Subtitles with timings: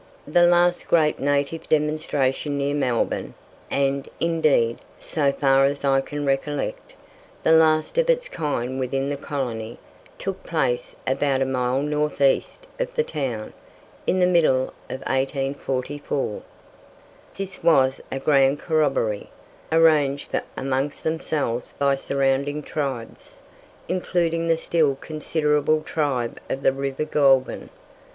[0.27, 3.35] The last great native demonstration near Melbourne,
[3.69, 6.95] and, indeed, so far as I can recollect,
[7.43, 9.77] the last of its kind within the colony,
[10.17, 13.53] took place about a mile north east of the town,
[14.07, 16.41] in the middle of 1844.
[17.37, 19.27] This was a grand corrobboree,
[19.71, 23.35] arranged for amongst themselves by surrounding tribes,
[23.87, 27.69] including the still considerable tribe of the River Goulburn.